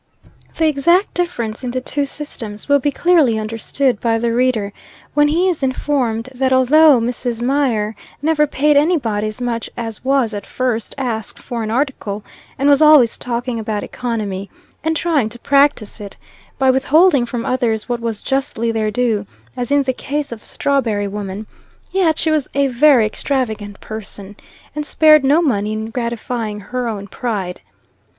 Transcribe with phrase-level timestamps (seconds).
[0.57, 4.73] The exact difference in the two systems will be clearly understood by the reader,
[5.13, 7.39] when he is informed that although Mrs.
[7.43, 12.23] Mier never paid any body as much as was at first asked for an article,
[12.57, 14.49] and was always talking about economy,
[14.83, 16.17] and trying to practice it,
[16.57, 20.47] by withholding from others what was justly their due, as in the case of the
[20.47, 21.45] strawberry woman,
[21.91, 24.35] yet she was a very extravagant person,
[24.75, 27.61] and spared no money in gratifying her own pride.